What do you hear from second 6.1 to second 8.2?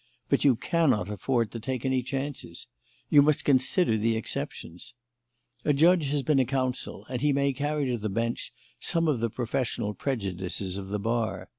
been a counsel, and he may carry to the